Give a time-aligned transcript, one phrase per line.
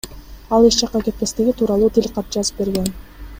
[0.57, 2.91] Ал эч жакка кетпестиги тууралуу тил кат жазып берген.